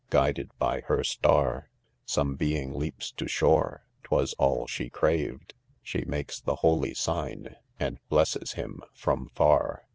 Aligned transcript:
j— 0.11 0.17
gu 0.17 0.19
ided 0.33 0.49
by 0.57 0.81
her 0.87 1.03
star, 1.03 1.69
Some 2.07 2.35
being 2.35 2.73
leaps 2.73 3.11
to 3.11 3.27
shore 3.27 3.83
f— 3.83 4.07
3 4.07 4.07
twas 4.07 4.33
all 4.39 4.65
she 4.65 4.89
craved,— 4.89 5.53
She 5.83 6.05
makes 6.05 6.39
the 6.41 6.55
holy 6.65 6.95
sig% 6.95 7.53
and 7.79 7.99
blesses: 8.09 8.55
:hiin 8.55 8.79
from 8.95 9.29
far. 9.35 9.83